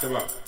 back 0.00 0.08
to 0.08 0.18
back. 0.18 0.40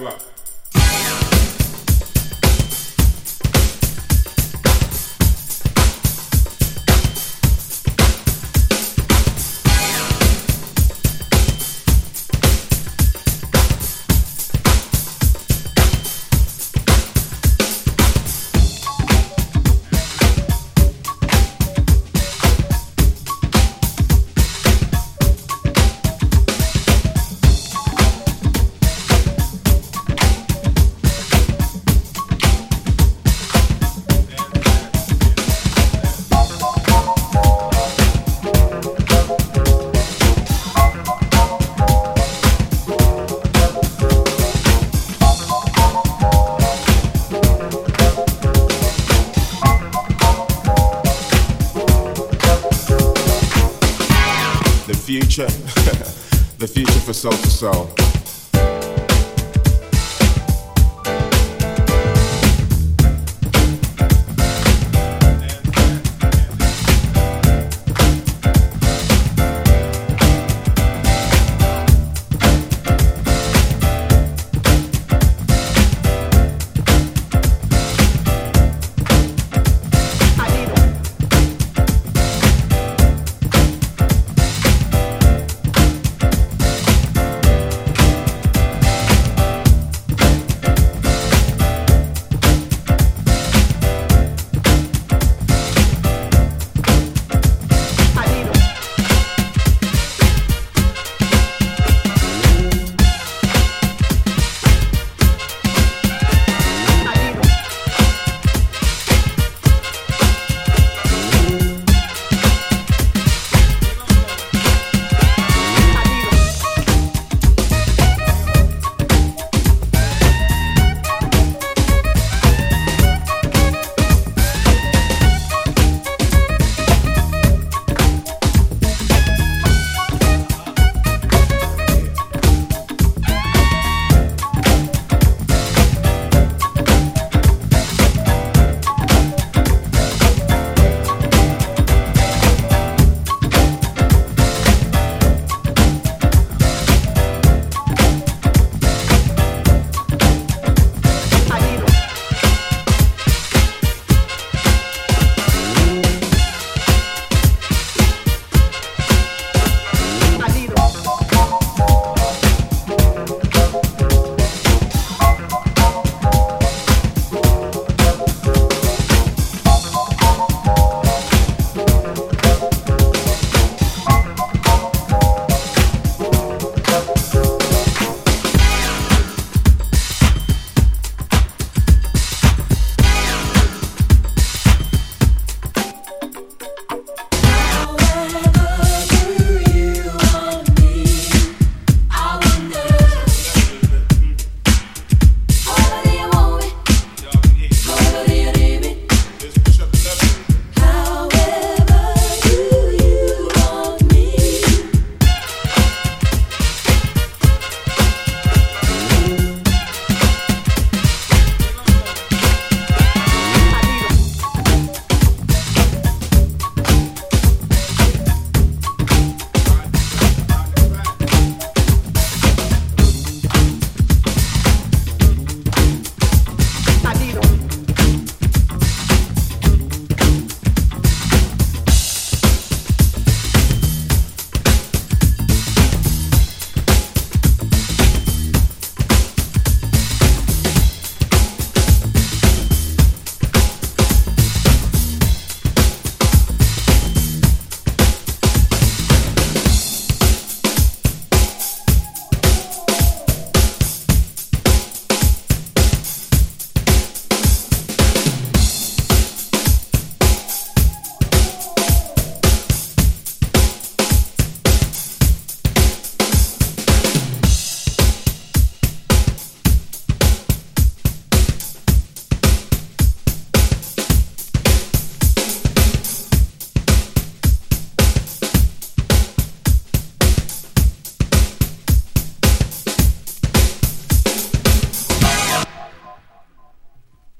Back. 0.00 0.51
Future, 55.32 55.46
the 56.58 56.68
future 56.68 57.00
for 57.00 57.14
soul 57.14 57.32
to 57.32 57.48
soul. 57.48 58.11